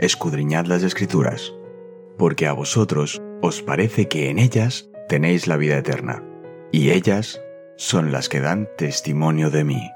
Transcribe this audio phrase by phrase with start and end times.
[0.00, 1.52] escudriñad las escrituras,
[2.16, 6.24] porque a vosotros os parece que en ellas tenéis la vida eterna,
[6.72, 7.40] y ellas
[7.76, 9.90] son las que dan testimonio de mí.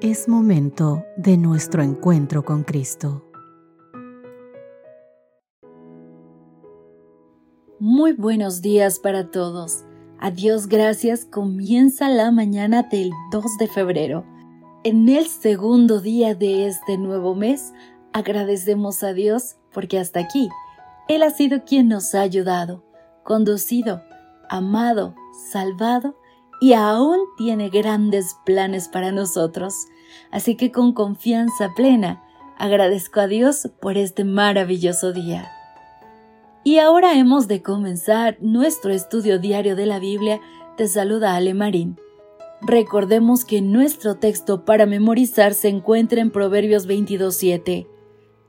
[0.00, 3.26] Es momento de nuestro encuentro con Cristo.
[7.78, 9.84] Muy buenos días para todos.
[10.18, 14.24] A Dios gracias comienza la mañana del 2 de febrero
[14.82, 17.72] en el segundo día de este nuevo mes,
[18.12, 20.48] agradecemos a Dios porque hasta aquí
[21.08, 22.82] Él ha sido quien nos ha ayudado,
[23.22, 24.02] conducido,
[24.48, 25.14] amado,
[25.52, 26.16] salvado
[26.62, 29.74] y aún tiene grandes planes para nosotros.
[30.30, 32.22] Así que con confianza plena
[32.58, 35.50] agradezco a Dios por este maravilloso día.
[36.64, 40.40] Y ahora hemos de comenzar nuestro estudio diario de la Biblia.
[40.76, 41.98] Te saluda Ale Marín.
[42.62, 47.86] Recordemos que nuestro texto para memorizar se encuentra en Proverbios 22.7.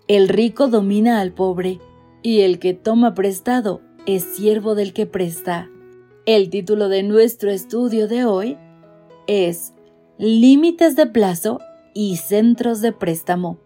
[0.08, 1.80] El rico domina al pobre,
[2.21, 5.69] y el que toma prestado es siervo del que presta.
[6.25, 8.58] El título de nuestro estudio de hoy
[9.27, 9.73] es
[10.17, 11.59] Límites de plazo
[11.93, 13.59] y centros de préstamo.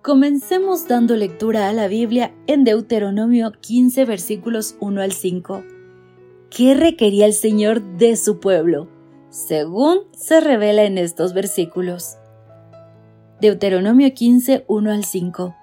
[0.00, 5.64] Comencemos dando lectura a la Biblia en Deuteronomio 15 versículos 1 al 5.
[6.50, 8.95] ¿Qué requería el Señor de su pueblo?
[9.30, 12.16] Según se revela en estos versículos.
[13.40, 15.54] Deuteronomio 15, 1 al 5.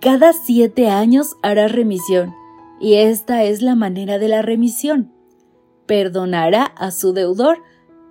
[0.00, 2.34] Cada siete años hará remisión,
[2.80, 5.12] y esta es la manera de la remisión.
[5.86, 7.58] Perdonará a su deudor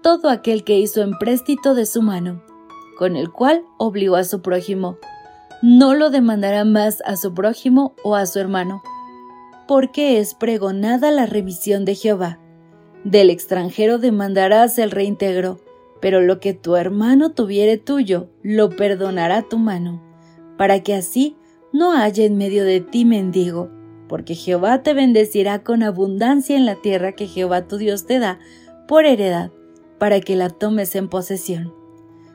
[0.02, 2.44] todo aquel que hizo empréstito de su mano,
[2.98, 4.98] con el cual obligó a su prójimo.
[5.62, 8.84] No lo demandará más a su prójimo o a su hermano,
[9.68, 12.43] porque es pregonada la remisión de Jehová
[13.04, 15.60] del extranjero demandarás el reintegro,
[16.00, 20.02] pero lo que tu hermano tuviere tuyo, lo perdonará tu mano,
[20.58, 21.36] para que así
[21.72, 23.70] no haya en medio de ti mendigo,
[24.08, 28.40] porque Jehová te bendecirá con abundancia en la tierra que Jehová tu Dios te da
[28.88, 29.52] por heredad,
[29.98, 31.74] para que la tomes en posesión.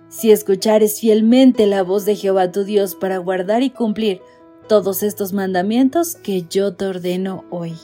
[0.08, 4.22] Si escuchares fielmente la voz de Jehová tu Dios para guardar y cumplir
[4.66, 7.74] todos estos mandamientos que yo te ordeno hoy.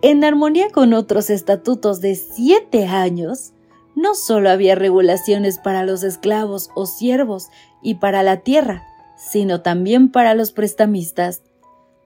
[0.00, 3.52] En armonía con otros estatutos de siete años,
[3.96, 7.48] no solo había regulaciones para los esclavos o siervos
[7.82, 8.84] y para la tierra,
[9.16, 11.42] sino también para los prestamistas.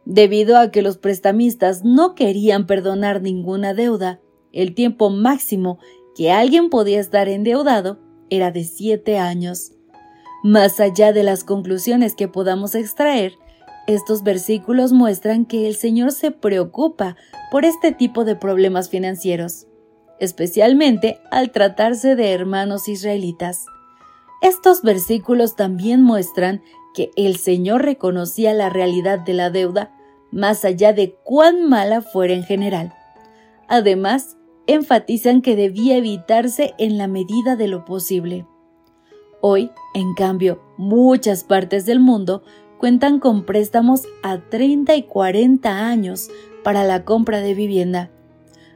[0.06, 4.20] Debido a que los prestamistas no querían perdonar ninguna deuda,
[4.52, 5.78] el tiempo máximo
[6.16, 7.98] que alguien podía estar endeudado
[8.31, 9.72] era de siete años.
[10.42, 13.34] Más allá de las conclusiones que podamos extraer,
[13.87, 17.16] estos versículos muestran que el Señor se preocupa
[17.50, 19.66] por este tipo de problemas financieros,
[20.20, 23.66] especialmente al tratarse de hermanos israelitas.
[24.41, 26.62] Estos versículos también muestran
[26.94, 29.93] que el Señor reconocía la realidad de la deuda
[30.31, 32.94] más allá de cuán mala fuera en general.
[33.69, 38.47] Además, enfatizan que debía evitarse en la medida de lo posible.
[39.41, 42.43] Hoy, en cambio, muchas partes del mundo
[42.82, 46.31] cuentan con préstamos a 30 y 40 años
[46.65, 48.10] para la compra de vivienda.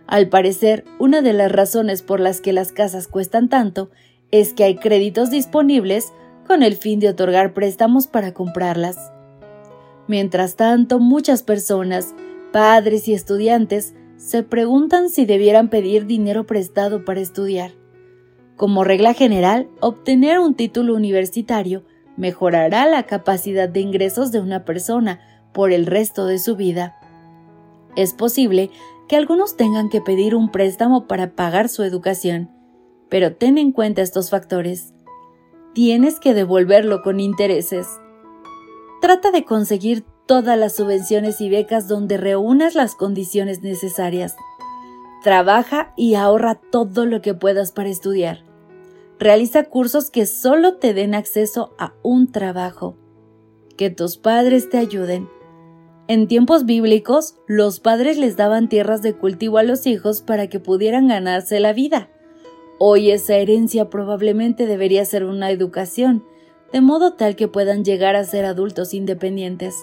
[0.07, 3.91] Al parecer, una de las razones por las que las casas cuestan tanto
[4.31, 6.13] es que hay créditos disponibles
[6.47, 9.11] con el fin de otorgar préstamos para comprarlas.
[10.07, 12.15] Mientras tanto, muchas personas,
[12.53, 17.73] padres y estudiantes, se preguntan si debieran pedir dinero prestado para estudiar.
[18.55, 21.83] Como regla general, obtener un título universitario
[22.17, 25.21] mejorará la capacidad de ingresos de una persona
[25.53, 26.97] por el resto de su vida.
[27.97, 28.71] Es posible
[29.09, 32.51] que algunos tengan que pedir un préstamo para pagar su educación,
[33.09, 34.93] pero ten en cuenta estos factores.
[35.75, 37.87] Tienes que devolverlo con intereses.
[39.01, 44.37] Trata de conseguir todas las subvenciones y becas donde reúnas las condiciones necesarias.
[45.23, 48.45] Trabaja y ahorra todo lo que puedas para estudiar.
[49.19, 52.97] Realiza cursos que solo te den acceso a un trabajo.
[53.77, 55.29] Que tus padres te ayuden.
[56.07, 60.61] En tiempos bíblicos, los padres les daban tierras de cultivo a los hijos para que
[60.61, 62.11] pudieran ganarse la vida.
[62.79, 66.23] Hoy esa herencia probablemente debería ser una educación,
[66.73, 69.75] de modo tal que puedan llegar a ser adultos independientes.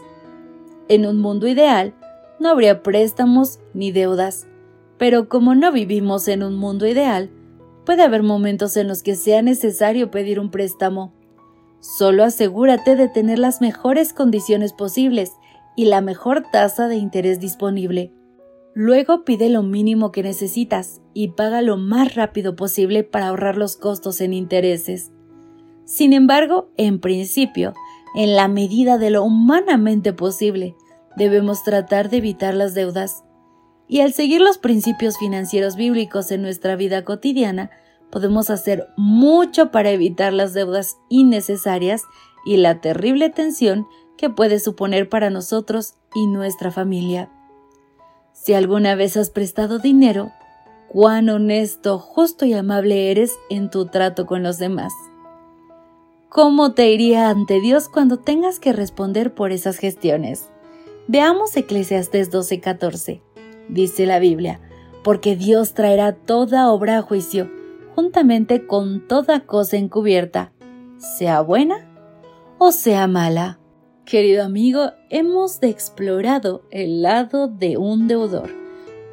[0.89, 1.95] En un mundo ideal,
[2.39, 4.47] no habría préstamos ni deudas,
[4.99, 7.31] pero como no vivimos en un mundo ideal,
[7.85, 11.13] Puede haber momentos en los que sea necesario pedir un préstamo.
[11.79, 15.33] Solo asegúrate de tener las mejores condiciones posibles
[15.75, 18.13] y la mejor tasa de interés disponible.
[18.73, 23.75] Luego pide lo mínimo que necesitas y paga lo más rápido posible para ahorrar los
[23.75, 25.11] costos en intereses.
[25.85, 27.73] Sin embargo, en principio,
[28.15, 30.75] en la medida de lo humanamente posible,
[31.17, 33.23] debemos tratar de evitar las deudas.
[33.93, 37.69] Y al seguir los principios financieros bíblicos en nuestra vida cotidiana,
[38.09, 42.01] podemos hacer mucho para evitar las deudas innecesarias
[42.43, 43.85] y la terrible tensión
[44.17, 47.29] que puede suponer para nosotros y nuestra familia.
[48.31, 50.31] Si alguna vez has prestado dinero,
[50.89, 54.91] cuán honesto, justo y amable eres en tu trato con los demás.
[56.29, 60.49] ¿Cómo te iría ante Dios cuando tengas que responder por esas gestiones?
[61.07, 63.21] Veamos Eclesiastes 12:14.
[63.69, 64.59] Dice la Biblia,
[65.03, 67.49] porque Dios traerá toda obra a juicio,
[67.95, 70.51] juntamente con toda cosa encubierta,
[70.97, 71.87] sea buena
[72.57, 73.59] o sea mala.
[74.05, 78.49] Querido amigo, hemos explorado el lado de un deudor,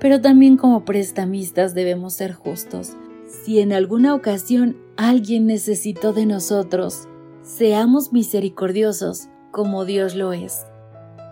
[0.01, 2.97] pero también como prestamistas debemos ser justos.
[3.27, 7.09] Si en alguna ocasión alguien necesitó de nosotros,
[7.43, 10.67] seamos misericordiosos como Dios lo es.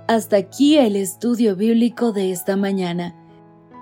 [0.09, 3.15] Hasta aquí el estudio bíblico de esta mañana.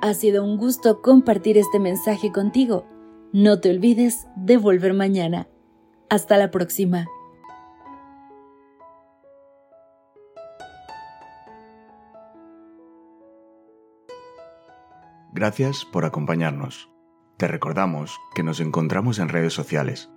[0.03, 2.85] Ha sido un gusto compartir este mensaje contigo.
[3.33, 5.47] No te olvides de volver mañana.
[6.11, 7.07] Hasta la próxima.
[15.33, 16.91] Gracias por acompañarnos.
[17.37, 20.11] Te recordamos que nos encontramos en redes sociales.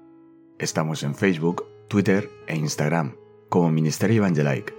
[0.57, 3.15] Estamos en Facebook, Twitter e Instagram
[3.49, 4.78] como Ministerio Evangelike.